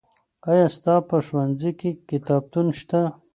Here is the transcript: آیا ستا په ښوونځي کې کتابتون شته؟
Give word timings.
آیا 0.49 0.67
ستا 0.75 0.95
په 1.09 1.15
ښوونځي 1.25 1.71
کې 1.79 1.89
کتابتون 2.09 2.67
شته؟ 2.79 3.01